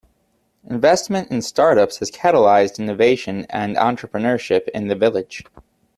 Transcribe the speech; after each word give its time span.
Investment 0.67 1.29
in 1.29 1.43
startups 1.43 1.99
has 1.99 2.09
catalyzed 2.09 2.79
innovation 2.79 3.45
and 3.51 3.75
entrepreneurship 3.75 4.67
in 4.69 4.87
the 4.87 4.95
village. 4.95 5.43